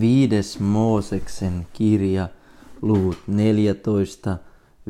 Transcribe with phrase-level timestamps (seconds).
[0.00, 2.28] Viides Mooseksen kirja,
[2.82, 4.38] luvut 14,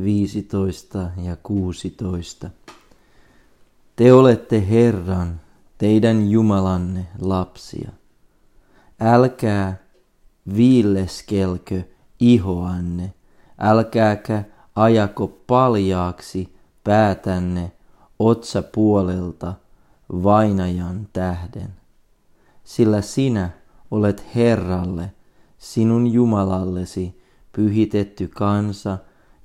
[0.05, 2.51] 15 ja 16.
[3.97, 5.41] Te olette Herran,
[5.79, 7.91] teidän Jumalanne lapsia.
[9.01, 9.79] Älkää
[10.57, 11.83] viilleskelkö
[12.21, 13.13] ihoanne,
[13.59, 14.45] älkääkä
[14.77, 17.73] ajako paljaaksi päätänne
[18.19, 19.55] otsapuolelta
[20.23, 21.75] vainajan tähden.
[22.65, 23.64] Sillä sinä
[23.95, 25.13] olet Herralle,
[25.59, 27.23] sinun Jumalallesi,
[27.53, 28.99] pyhitetty kansa,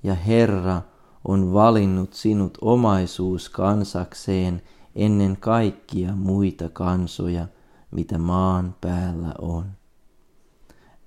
[0.03, 0.81] ja Herra
[1.25, 4.61] on valinnut sinut omaisuus kansakseen
[4.95, 7.47] ennen kaikkia muita kansoja,
[7.91, 9.65] mitä maan päällä on.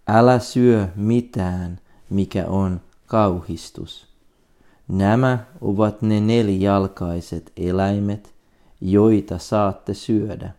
[0.08, 4.06] Älä syö mitään, mikä on kauhistus.
[4.88, 8.34] Nämä ovat ne nelijalkaiset eläimet,
[8.80, 10.50] joita saatte syödä.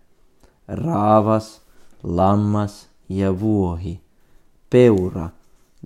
[0.68, 1.63] Raavas,
[2.04, 4.02] lammas ja vuohi,
[4.70, 5.30] peura,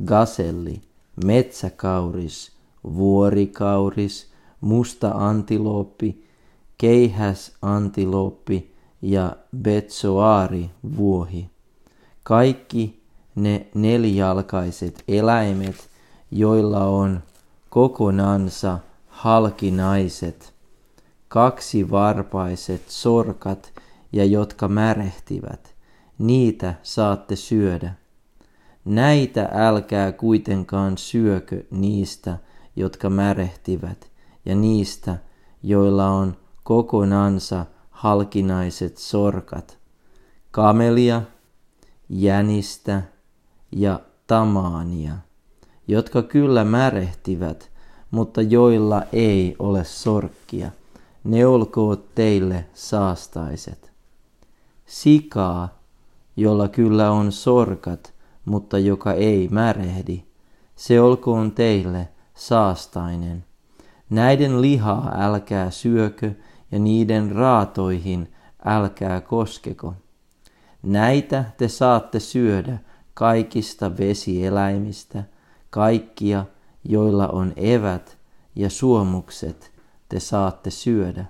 [0.06, 0.82] gaselli,
[1.26, 2.52] metsäkauris,
[2.84, 6.26] vuorikauris, musta antilooppi,
[6.78, 11.50] keihäs antilooppi ja betsoari vuohi.
[12.24, 13.02] Kaikki
[13.36, 15.90] ne nelijalkaiset eläimet,
[16.32, 17.24] joilla on
[17.70, 20.54] kokonansa halkinaiset,
[21.28, 23.74] kaksivarpaiset sorkat
[24.12, 25.74] ja jotka märehtivät–
[26.18, 27.94] niitä saatte syödä.
[28.86, 32.38] Näitä älkää kuitenkaan syökö niistä,
[32.76, 34.12] jotka märehtivät,
[34.46, 35.18] ja niistä,
[35.64, 39.78] joilla on kokonansa halkinaiset sorkat,
[40.52, 41.22] kamelia,
[42.10, 43.02] jänistä
[43.72, 45.18] ja tamaania,
[45.88, 47.72] jotka kyllä märehtivät,
[48.12, 50.72] mutta joilla ei ole sorkkia.
[51.24, 53.92] Ne olkoot teille saastaiset.
[54.86, 55.77] Sikaa
[56.38, 58.14] jolla kyllä on sorkat,
[58.46, 60.24] mutta joka ei märehdi,
[60.76, 63.46] se olkoon teille saastainen.
[64.10, 66.32] Näiden lihaa älkää syökö
[66.72, 68.32] ja niiden raatoihin
[68.66, 69.94] älkää koskeko.
[70.84, 72.78] Näitä te saatte syödä
[73.14, 75.24] kaikista vesieläimistä,
[75.70, 76.46] kaikkia,
[76.84, 78.18] joilla on evät
[78.56, 79.72] ja suomukset,
[80.10, 81.26] te saatte syödä.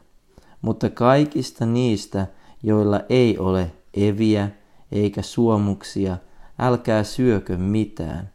[0.62, 2.28] Mutta kaikista niistä,
[2.64, 4.50] joilla ei ole eviä
[4.92, 6.18] eikä suomuksia,
[6.60, 8.30] älkää syökö mitään,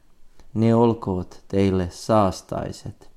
[0.55, 3.11] ne olkoot teille saastaiset.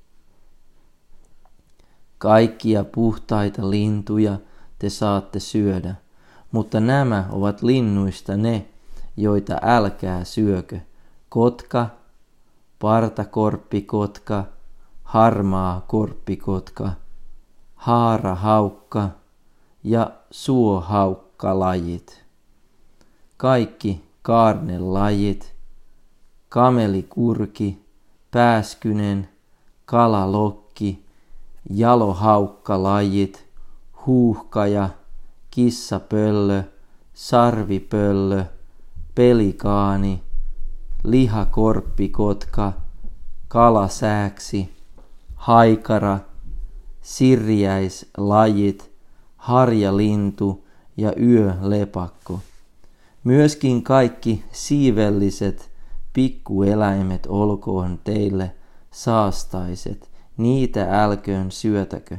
[2.18, 4.38] Kaikkia puhtaita lintuja
[4.78, 5.94] te saatte syödä,
[6.52, 8.66] mutta nämä ovat linnuista ne,
[9.16, 10.80] joita älkää syökö.
[11.28, 11.86] Kotka,
[12.78, 14.44] partakorppikotka,
[15.02, 16.92] harmaa korppikotka,
[17.74, 19.08] haarahaukka
[19.84, 22.25] ja suohaukkalajit
[23.36, 25.54] kaikki kaarnelajit,
[26.48, 27.84] kamelikurki,
[28.30, 29.28] pääskynen,
[29.84, 31.04] kalalokki,
[31.70, 33.46] jalohaukkalajit,
[34.06, 34.88] huuhkaja,
[35.50, 36.62] kissapöllö,
[37.14, 38.44] sarvipöllö,
[39.14, 40.22] pelikaani,
[41.04, 42.72] lihakorppikotka,
[43.48, 44.76] kalasääksi,
[45.34, 46.18] haikara,
[47.02, 48.90] sirjäislajit,
[49.36, 50.64] harjalintu
[50.96, 52.40] ja yölepakko.
[53.26, 55.70] Myöskin kaikki siivelliset
[56.12, 58.52] pikkueläimet olkoon teille
[58.90, 62.16] saastaiset, niitä älköön syötäkö.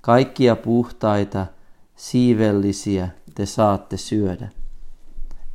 [0.00, 1.46] Kaikkia puhtaita
[1.96, 4.48] siivellisiä te saatte syödä.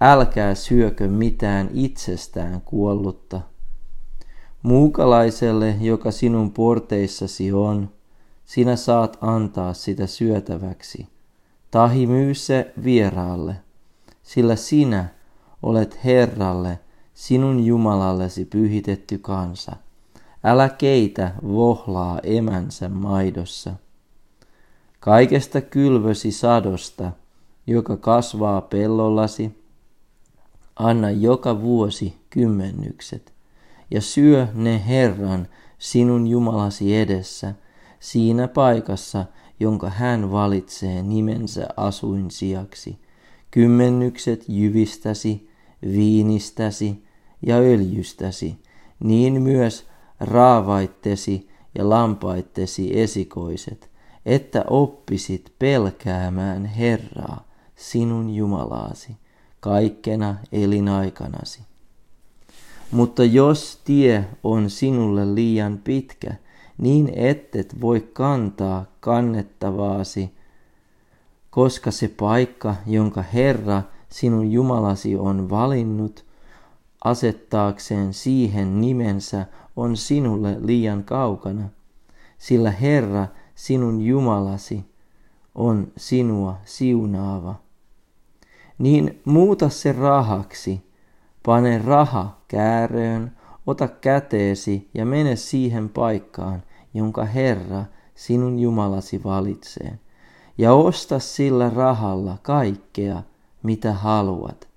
[0.01, 3.41] Älkää syökö mitään itsestään kuollutta.
[4.63, 7.89] Muukalaiselle, joka sinun porteissasi on,
[8.45, 11.07] sinä saat antaa sitä syötäväksi.
[11.71, 13.64] Tahi myy se vieraalle
[14.25, 15.05] sillä sinä
[15.63, 16.79] olet Herralle,
[17.13, 19.75] sinun Jumalallesi pyhitetty kansa.
[20.43, 23.73] Älä keitä vohlaa emänsä maidossa.
[24.99, 27.11] Kaikesta kylvösi sadosta,
[27.67, 29.63] joka kasvaa pellollasi,
[30.75, 33.33] anna joka vuosi kymmennykset,
[33.91, 35.47] ja syö ne Herran
[35.77, 37.53] sinun Jumalasi edessä,
[37.99, 39.25] siinä paikassa,
[39.59, 42.99] jonka hän valitsee nimensä asuinsijaksi–
[43.55, 45.49] kymmennykset jyvistäsi,
[45.81, 47.03] viinistäsi
[47.41, 48.55] ja öljystäsi,
[48.99, 49.87] niin myös
[50.19, 53.89] raavaittesi ja lampaittesi esikoiset,
[54.25, 59.17] että oppisit pelkäämään Herraa, sinun Jumalaasi,
[59.59, 61.61] kaikkena elinaikanasi.
[62.91, 66.35] Mutta jos tie on sinulle liian pitkä,
[66.77, 70.35] niin ettet voi kantaa kannettavaasi
[71.55, 76.25] koska se paikka, jonka Herra sinun Jumalasi on valinnut,
[77.03, 81.69] asettaakseen siihen nimensä on sinulle liian kaukana,
[82.37, 84.85] sillä Herra, sinun Jumalasi,
[85.55, 87.55] on sinua siunaava.
[88.77, 90.81] Niin muuta se rahaksi,
[91.45, 93.31] pane raha kääröön,
[93.67, 96.63] ota käteesi ja mene siihen paikkaan,
[96.93, 97.85] jonka Herra,
[98.15, 99.99] sinun Jumalasi valitsee,
[100.57, 103.23] ja osta sillä rahalla kaikkea,
[103.63, 104.67] mitä haluat,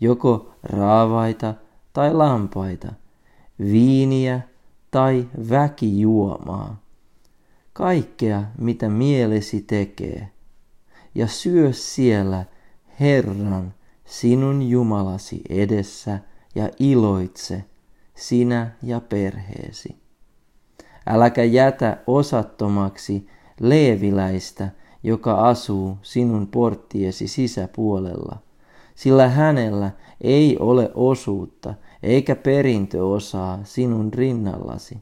[0.00, 1.54] joko raavaita
[1.92, 2.92] tai lampaita,
[3.58, 4.40] viiniä
[4.90, 6.82] tai väkijuomaa,
[7.72, 10.30] kaikkea mitä mielesi tekee,
[11.14, 12.44] ja syö siellä
[13.00, 13.74] Herran
[14.04, 16.18] sinun Jumalasi edessä
[16.54, 17.64] ja iloitse
[18.14, 19.96] sinä ja perheesi.
[21.06, 23.28] Äläkä jätä osattomaksi
[23.60, 24.68] leeviläistä,
[25.04, 28.36] joka asuu sinun porttiesi sisäpuolella,
[28.94, 29.90] sillä hänellä
[30.20, 34.98] ei ole osuutta eikä perintöosaa sinun rinnallasi.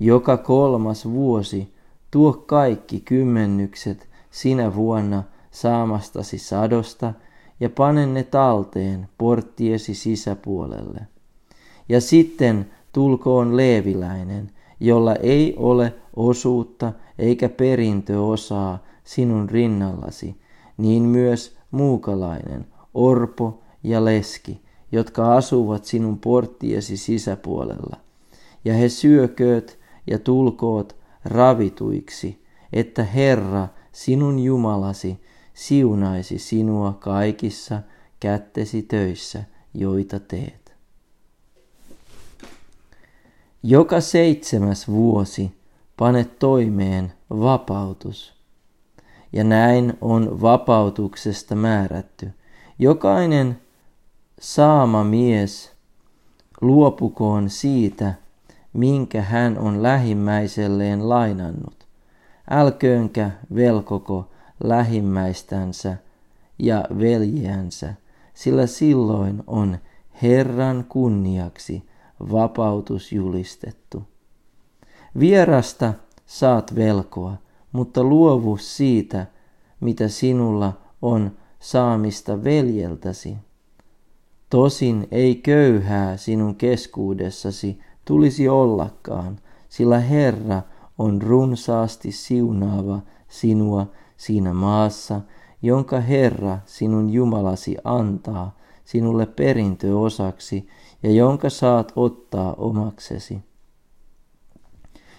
[0.00, 1.74] Joka kolmas vuosi
[2.10, 7.12] tuo kaikki kymmenykset sinä vuonna saamastasi sadosta
[7.60, 11.00] ja pane ne talteen porttiesi sisäpuolelle.
[11.88, 18.78] Ja sitten tulkoon leeviläinen, jolla ei ole osuutta eikä perintöosaa
[19.10, 20.40] sinun rinnallasi,
[20.76, 24.62] niin myös muukalainen, orpo ja leski,
[24.92, 27.96] jotka asuvat sinun porttiesi sisäpuolella.
[28.64, 35.20] Ja he syökööt ja tulkoot ravituiksi, että Herra, sinun Jumalasi,
[35.54, 37.82] siunaisi sinua kaikissa
[38.20, 40.74] kättesi töissä, joita teet.
[43.62, 45.52] Joka seitsemäs vuosi
[45.96, 48.39] pane toimeen vapautus.
[49.32, 52.30] Ja näin on vapautuksesta määrätty.
[52.78, 53.60] Jokainen
[54.40, 55.72] saama mies
[56.60, 58.14] luopukoon siitä,
[58.72, 61.86] minkä hän on lähimmäiselleen lainannut.
[62.50, 64.30] Älköönkä velkoko
[64.64, 65.96] lähimmäistänsä
[66.58, 67.94] ja veljensä,
[68.34, 69.78] sillä silloin on
[70.22, 71.88] Herran kunniaksi
[72.20, 74.02] vapautus julistettu.
[75.18, 75.94] Vierasta
[76.26, 77.36] saat velkoa,
[77.72, 79.26] mutta luovu siitä,
[79.80, 80.72] mitä sinulla
[81.02, 81.30] on
[81.60, 83.36] saamista veljeltäsi.
[84.50, 89.38] Tosin ei köyhää sinun keskuudessasi tulisi ollakaan,
[89.68, 90.62] sillä Herra
[90.98, 93.86] on runsaasti siunaava sinua
[94.16, 95.20] siinä maassa,
[95.62, 100.68] jonka Herra sinun Jumalasi antaa sinulle perintöosaksi
[101.02, 103.42] ja jonka saat ottaa omaksesi.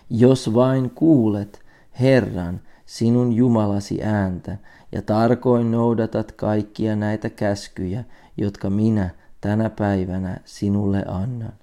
[0.10, 1.61] Jos vain kuulet
[2.00, 4.58] Herran, sinun Jumalasi ääntä,
[4.92, 8.04] ja tarkoin noudatat kaikkia näitä käskyjä,
[8.38, 9.10] jotka minä
[9.42, 11.54] tänä päivänä sinulle annan.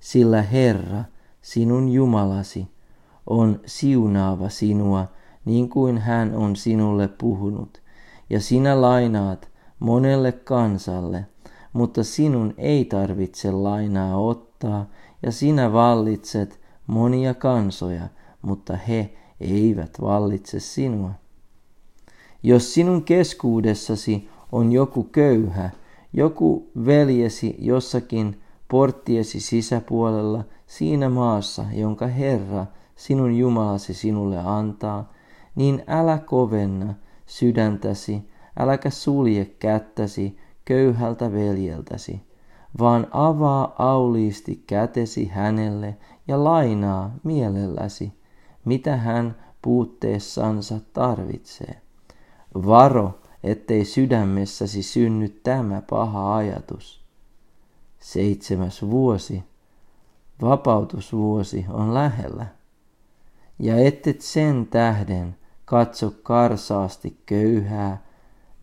[0.00, 1.04] Sillä Herra,
[1.42, 2.68] sinun Jumalasi,
[3.26, 5.06] on siunaava sinua,
[5.44, 7.82] niin kuin hän on sinulle puhunut,
[8.30, 9.48] ja sinä lainaat
[9.78, 11.26] monelle kansalle,
[11.72, 14.90] mutta sinun ei tarvitse lainaa ottaa,
[15.22, 18.08] ja sinä vallitset monia kansoja,
[18.42, 21.10] mutta he eivät vallitse sinua.
[22.42, 25.70] Jos sinun keskuudessasi on joku köyhä,
[26.12, 35.12] joku veljesi jossakin porttiesi sisäpuolella siinä maassa, jonka Herra, sinun Jumalasi sinulle antaa,
[35.54, 36.94] niin älä kovenna
[37.26, 38.22] sydäntäsi,
[38.58, 42.20] äläkä sulje kättäsi köyhältä veljeltäsi,
[42.78, 45.96] vaan avaa auliisti kätesi hänelle
[46.28, 48.12] ja lainaa mielelläsi,
[48.66, 51.80] mitä hän puutteessansa tarvitsee.
[52.54, 57.04] Varo, ettei sydämessäsi synny tämä paha ajatus.
[57.98, 59.44] Seitsemäs vuosi,
[60.42, 62.46] vapautusvuosi on lähellä.
[63.58, 68.02] Ja ettet sen tähden katso karsaasti köyhää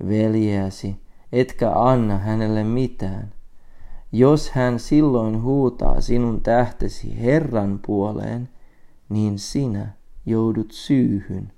[0.07, 0.95] veljeäsi,
[1.31, 3.33] etkä anna hänelle mitään.
[4.11, 8.49] Jos hän silloin huutaa sinun tähtesi Herran puoleen,
[9.13, 9.87] niin sinä
[10.25, 11.51] joudut syyhyn.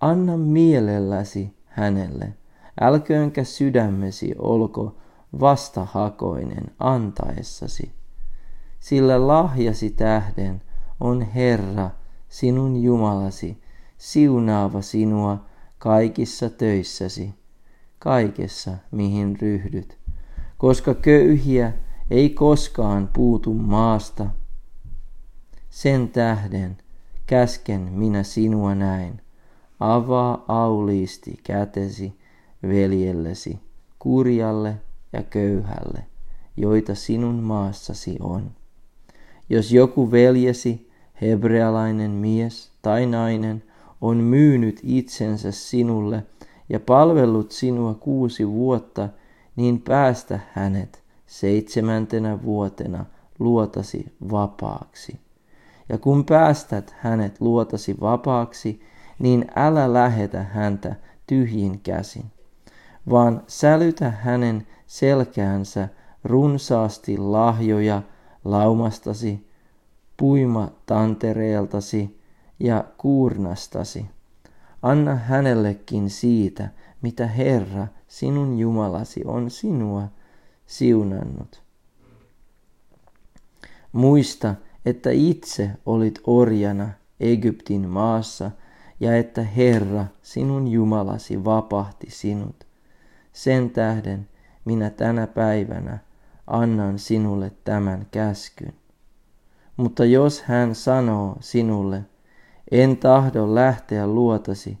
[0.00, 2.34] Anna mielelläsi hänelle,
[2.80, 4.96] älköönkä sydämesi olko
[5.40, 7.92] vastahakoinen antaessasi,
[8.80, 10.62] sillä lahjasi tähden
[11.00, 11.90] on Herra,
[12.28, 13.62] sinun Jumalasi,
[13.98, 15.44] siunaava sinua
[15.78, 17.34] kaikissa töissäsi,
[17.98, 19.98] kaikessa mihin ryhdyt,
[20.58, 21.72] koska köyhiä
[22.10, 24.26] ei koskaan puutu maasta.
[25.70, 26.76] Sen tähden
[27.26, 29.20] käsken minä sinua näin,
[29.80, 32.12] avaa auliisti kätesi
[32.62, 33.58] veljellesi,
[33.98, 34.76] kurjalle
[35.12, 36.04] ja köyhälle,
[36.56, 38.50] joita sinun maassasi on.
[39.50, 43.62] Jos joku veljesi, hebrealainen mies tai nainen,
[44.00, 46.26] on myynyt itsensä sinulle
[46.68, 49.08] ja palvellut sinua kuusi vuotta,
[49.56, 53.04] niin päästä hänet seitsemäntenä vuotena
[53.38, 55.29] luotasi vapaaksi.
[55.90, 58.80] Ja kun päästät hänet luotasi vapaaksi,
[59.18, 62.24] niin älä lähetä häntä tyhjin käsin,
[63.10, 65.88] vaan sälytä hänen selkäänsä
[66.24, 68.02] runsaasti lahjoja
[68.44, 69.48] laumastasi,
[70.16, 72.20] puimatantereeltasi
[72.60, 74.06] ja kuurnastasi.
[74.82, 76.68] Anna hänellekin siitä,
[77.02, 80.08] mitä Herra, sinun Jumalasi, on sinua
[80.66, 81.62] siunannut.
[83.92, 86.88] Muista, että itse olit orjana
[87.20, 88.50] Egyptin maassa
[89.00, 92.66] ja että Herra, sinun Jumalasi, vapahti sinut.
[93.32, 94.28] Sen tähden
[94.64, 95.98] minä tänä päivänä
[96.46, 98.74] annan sinulle tämän käskyn.
[99.76, 102.04] Mutta jos hän sanoo sinulle,
[102.70, 104.78] en tahdo lähteä luotasi,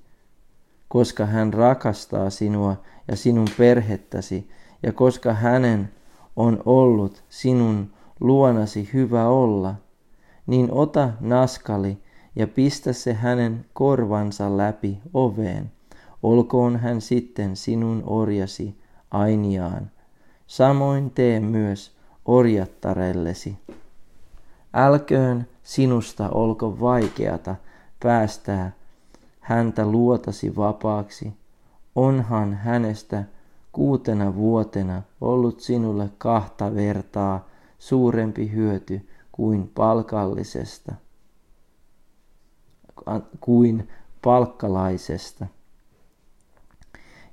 [0.88, 2.76] koska hän rakastaa sinua
[3.08, 4.50] ja sinun perhettäsi,
[4.82, 5.92] ja koska hänen
[6.36, 9.74] on ollut sinun luonasi hyvä olla,
[10.46, 11.98] niin ota naskali
[12.36, 15.72] ja pistä se hänen korvansa läpi oveen,
[16.22, 18.78] olkoon hän sitten sinun orjasi
[19.10, 19.90] ainiaan.
[20.46, 23.58] Samoin tee myös orjattarellesi.
[24.74, 27.56] Älköön sinusta olko vaikeata
[28.02, 28.72] päästää
[29.40, 31.32] häntä luotasi vapaaksi,
[31.94, 33.24] onhan hänestä
[33.72, 39.08] kuutena vuotena ollut sinulle kahta vertaa suurempi hyöty
[39.40, 40.94] kuin palkallisesta,
[43.40, 43.88] kuin
[44.22, 45.46] palkkalaisesta.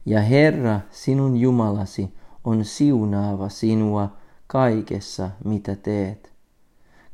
[0.06, 6.34] Ja Herra, sinun Jumalasi, on siunaava sinua kaikessa, mitä teet.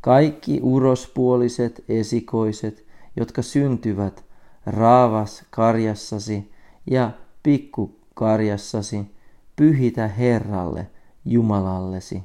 [0.02, 2.86] Kaikki urospuoliset esikoiset,
[3.16, 4.26] jotka syntyvät
[4.66, 6.52] raavas karjassasi
[6.92, 7.12] ja
[7.44, 9.16] pikkukarjassasi,
[9.56, 10.88] pyhitä Herralle,
[11.26, 12.24] Jumalallesi.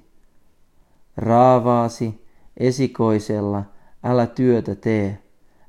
[1.16, 2.27] Raavaasi
[2.58, 3.64] esikoisella
[4.04, 5.18] älä työtä tee,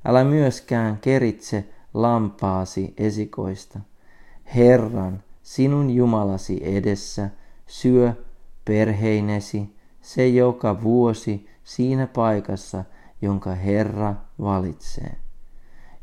[0.04, 3.80] älä myöskään keritse lampaasi esikoista.
[4.54, 7.30] Herran, sinun Jumalasi edessä,
[7.66, 8.12] syö
[8.64, 12.84] perheinesi se joka vuosi siinä paikassa,
[13.22, 15.16] jonka Herra valitsee.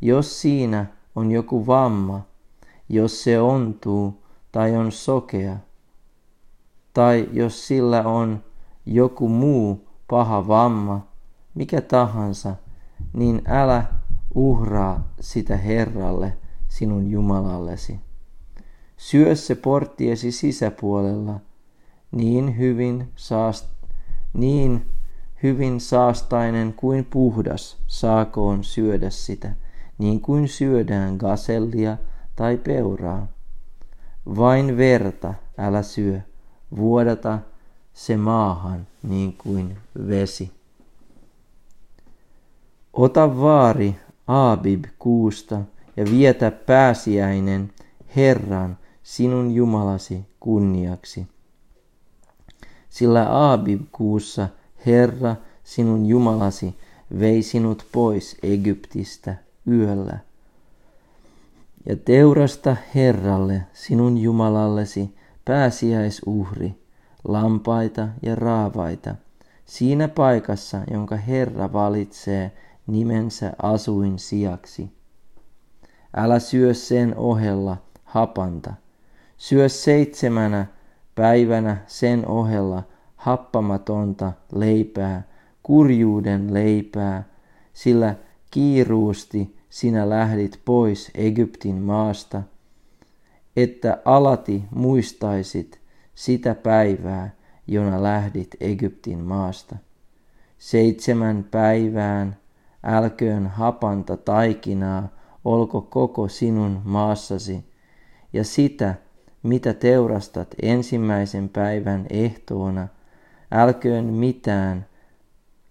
[0.01, 2.22] Jos siinä on joku vamma,
[2.89, 5.58] jos se ontuu tai on sokea,
[6.94, 8.44] tai jos sillä on
[8.86, 11.07] joku muu paha vamma,
[11.55, 12.55] mikä tahansa,
[13.13, 13.85] niin älä
[14.35, 16.37] uhraa sitä Herralle,
[16.67, 17.99] sinun Jumalallesi.
[18.97, 21.39] Syö se porttiesi sisäpuolella,
[22.11, 23.69] niin hyvin, saast,
[24.33, 24.85] niin
[25.43, 29.51] hyvin saastainen kuin puhdas saakoon syödä sitä,
[29.97, 31.97] niin kuin syödään gasellia
[32.35, 33.27] tai peuraa.
[34.37, 36.21] Vain verta älä syö,
[36.77, 37.39] vuodata
[37.98, 39.77] se maahan niin kuin
[40.08, 40.51] vesi.
[42.94, 43.96] Ota vaari
[44.27, 45.62] Aabib kuusta
[45.98, 47.74] ja vietä pääsiäinen
[48.16, 51.27] Herran sinun Jumalasi kunniaksi.
[52.89, 54.48] Sillä Aabib kuussa
[54.86, 56.75] Herra sinun Jumalasi
[57.20, 59.36] vei sinut pois Egyptistä
[59.68, 60.20] yöllä.
[61.86, 66.87] Ja teurasta Herralle sinun Jumalallesi pääsiäisuhri,
[67.27, 69.15] lampaita ja raavaita,
[69.65, 72.51] siinä paikassa, jonka Herra valitsee
[72.88, 74.91] nimensä asuin sijaksi.
[76.15, 78.74] Älä syö sen ohella hapanta.
[79.38, 80.65] Syö seitsemänä
[81.15, 82.84] päivänä sen ohella
[83.15, 85.24] happamatonta leipää,
[85.63, 87.24] kurjuuden leipää,
[87.74, 88.15] sillä
[88.51, 92.43] kiiruusti sinä lähdit pois Egyptin maasta,
[93.55, 95.79] että alati muistaisit
[96.17, 97.29] sitä päivää,
[97.67, 99.75] jona lähdit Egyptin maasta.
[100.57, 102.38] Seitsemän päivään
[102.83, 105.07] älköön hapanta taikinaa
[105.45, 107.65] olko koko sinun maassasi,
[108.33, 108.95] ja sitä,
[109.43, 112.88] mitä teurastat ensimmäisen päivän ehtoona,
[113.51, 114.86] älköön mitään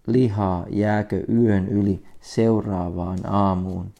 [0.07, 3.93] lihaa jääkö yön yli seuraavaan aamuun.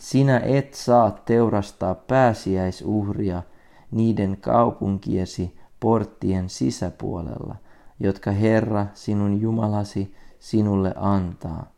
[0.00, 3.42] Sinä et saa teurastaa pääsiäisuhria
[3.90, 7.56] niiden kaupunkiesi porttien sisäpuolella,
[8.00, 11.72] jotka Herra sinun Jumalasi sinulle antaa.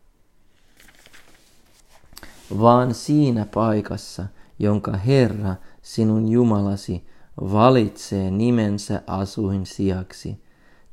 [2.60, 4.26] Vaan siinä paikassa,
[4.58, 7.06] jonka Herra sinun Jumalasi
[7.40, 10.44] valitsee nimensä asuin sijaksi,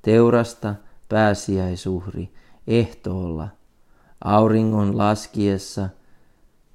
[0.01, 0.75] teurasta
[1.09, 2.33] pääsiäisuhri
[2.67, 3.47] ehtoolla,
[4.23, 5.89] auringon laskiessa,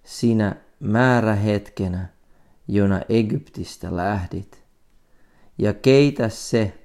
[0.04, 2.08] sinä määrähetkenä,
[2.68, 4.63] jona Egyptistä lähdit.
[5.58, 6.78] Ja keitä se,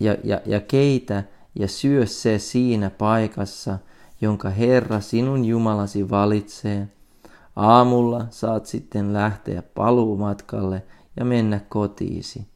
[0.00, 3.78] ja, ja, ja keitä ja syö se siinä paikassa,
[4.20, 6.88] jonka Herra sinun Jumalasi valitsee.
[7.56, 10.82] Aamulla saat sitten lähteä paluumatkalle
[11.16, 12.46] ja mennä kotiisi.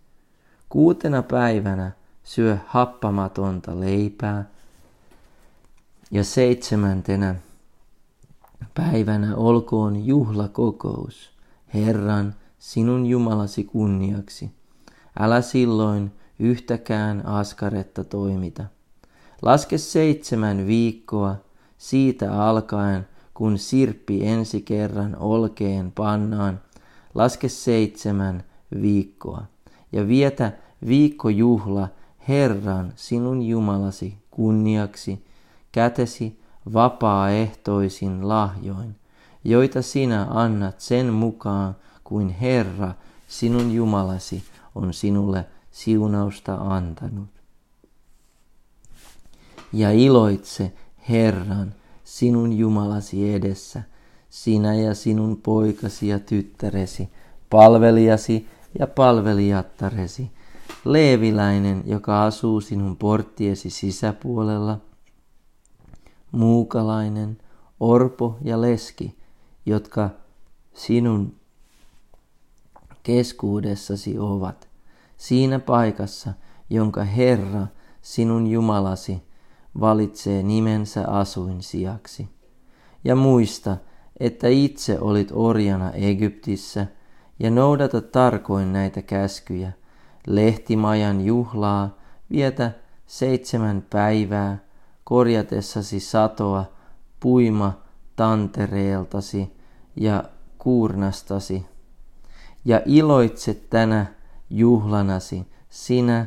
[0.69, 1.93] Kuutena päivänä
[2.25, 4.45] syö happamatonta leipää
[6.11, 7.35] ja seitsemäntenä
[8.75, 11.31] päivänä olkoon juhlakokous
[11.75, 14.51] Herran sinun Jumalasi kunniaksi.
[15.21, 18.65] Älä silloin yhtäkään askaretta toimita.
[19.43, 21.37] Laske seitsemän viikkoa
[21.79, 26.61] siitä alkaen, kun sirppi ensi kerran olkeen pannaan.
[27.15, 28.45] Laske seitsemän
[28.83, 29.43] viikkoa
[29.93, 30.53] ja vietä
[30.87, 31.89] viikkojuhla
[32.29, 35.25] Herran sinun Jumalasi kunniaksi
[35.73, 36.41] kätesi
[36.73, 38.97] vapaaehtoisin lahjoin,
[39.45, 42.93] joita sinä annat sen mukaan kuin Herra
[43.29, 44.43] sinun Jumalasi
[44.77, 47.29] on sinulle siunausta antanut.
[49.73, 50.73] Ja iloitse
[51.09, 53.83] Herran sinun Jumalasi edessä,
[54.31, 57.09] sinä ja sinun poikasi ja tyttäresi,
[57.51, 60.31] palvelijasi ja palvelijattaresi,
[60.85, 64.79] leeviläinen, joka asuu sinun porttiesi sisäpuolella,
[66.33, 67.39] muukalainen,
[67.81, 69.19] orpo ja leski,
[69.67, 70.11] jotka
[70.75, 71.35] sinun
[73.03, 74.66] keskuudessasi ovat,
[75.17, 76.33] siinä paikassa,
[76.71, 77.67] jonka Herra,
[78.03, 79.23] sinun Jumalasi,
[79.81, 82.29] valitsee nimensä asuin sijaksi.
[83.05, 83.77] Ja muista,
[84.21, 86.87] että itse olit orjana Egyptissä,
[87.39, 89.73] ja noudata tarkoin näitä käskyjä.
[90.27, 91.99] Lehtimajan juhlaa
[92.31, 92.73] vietä
[93.07, 94.59] seitsemän päivää,
[95.05, 96.65] korjatessasi satoa,
[97.21, 97.83] puima
[98.17, 99.57] tantereeltasi
[99.97, 100.25] ja
[100.59, 101.67] kuurnastasi.
[102.65, 104.07] Ja iloitse tänä
[104.51, 106.27] juhlanasi sinä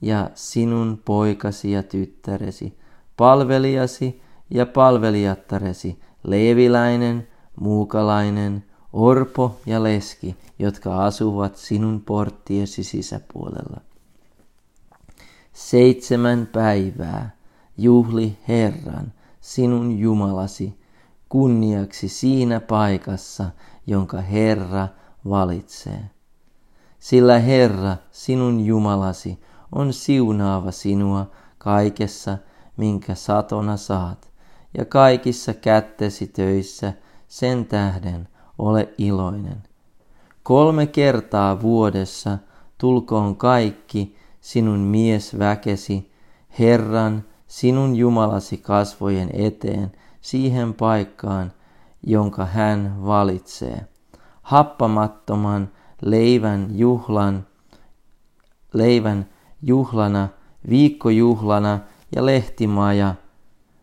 [0.00, 2.78] ja sinun poikasi ja tyttäresi,
[3.16, 7.28] palvelijasi ja palvelijattaresi, leeviläinen,
[7.60, 13.80] muukalainen, orpo ja leski, jotka asuvat sinun porttiesi sisäpuolella.
[15.52, 17.30] Seitsemän päivää
[17.78, 20.78] juhli Herran, sinun Jumalasi,
[21.28, 23.50] kunniaksi siinä paikassa,
[23.86, 24.88] jonka Herra
[25.28, 26.10] valitsee.
[26.98, 29.40] Sillä Herra, sinun Jumalasi,
[29.72, 31.26] on siunaava sinua
[31.58, 32.38] kaikessa,
[32.76, 34.30] minkä satona saat,
[34.78, 36.92] ja kaikissa kättesi töissä
[37.28, 39.62] sen tähden ole iloinen.
[40.42, 42.38] Kolme kertaa vuodessa
[42.78, 46.12] tulkoon kaikki sinun miesväkesi
[46.58, 51.52] Herran, sinun Jumalasi kasvojen eteen siihen paikkaan,
[52.02, 53.86] jonka hän valitsee.
[54.42, 55.70] Happamattoman
[56.02, 57.46] leivän juhlan,
[58.72, 59.28] leivän
[59.62, 60.28] juhlana,
[60.70, 61.80] viikkojuhlana
[62.16, 63.14] ja lehtimaja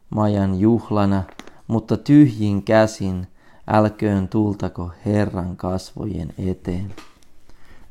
[0.10, 1.24] majan juhlana,
[1.68, 3.28] mutta tyhjin käsin
[3.68, 6.94] älköön tultako Herran kasvojen eteen.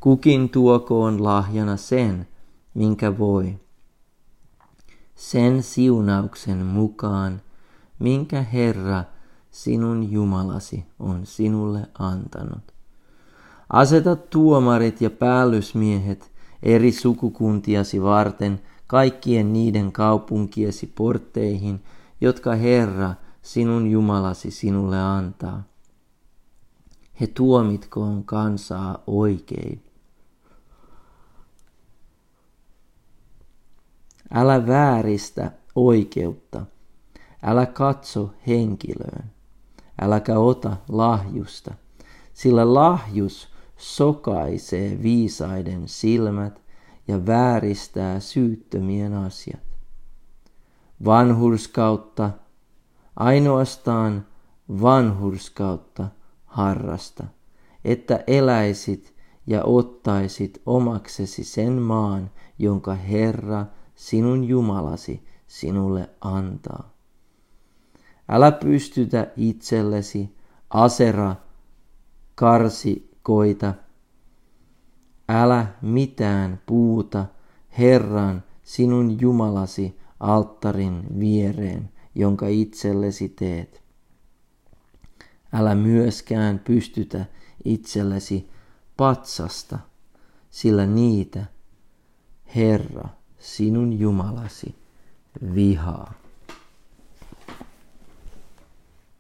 [0.01, 2.29] Kukin tuokoon lahjana sen,
[2.75, 3.59] minkä voi,
[5.15, 7.43] sen siunauksen mukaan,
[7.99, 9.05] minkä Herra
[9.51, 12.74] sinun Jumalasi on sinulle antanut.
[13.75, 16.33] Aseta tuomarit ja päällysmiehet
[16.63, 21.85] eri sukukuntiasi varten kaikkien niiden kaupunkiesi portteihin,
[22.21, 25.63] jotka Herra sinun Jumalasi sinulle antaa.
[27.21, 29.83] He tuomitkoon kansaa oikein.
[34.35, 36.67] Älä vääristä oikeutta.
[37.43, 39.31] Älä katso henkilöön.
[40.01, 41.75] Äläkä ota lahjusta,
[42.35, 46.63] sillä lahjus sokaisee viisaiden silmät
[47.09, 49.63] ja vääristää syyttömien asiat.
[51.05, 52.31] Vanhurskautta,
[53.17, 54.27] ainoastaan
[54.69, 56.09] vanhurskautta
[56.45, 57.25] harrasta,
[57.85, 59.15] että eläisit
[59.47, 66.95] ja ottaisit omaksesi sen maan, jonka Herra sinun Jumalasi sinulle antaa.
[68.29, 70.37] Älä pystytä itsellesi
[70.71, 71.37] asera
[73.25, 73.75] karsikoita,
[75.29, 77.27] älä mitään puuta
[77.79, 83.83] Herran sinun Jumalasi alttarin viereen, jonka itsellesi teet.
[85.53, 87.25] Älä myöskään pystytä
[87.65, 88.51] itsellesi
[88.97, 89.79] patsasta,
[90.51, 91.47] sillä niitä
[92.57, 93.09] Herra
[93.39, 94.75] sinun Jumalasi
[95.55, 96.24] vihaa.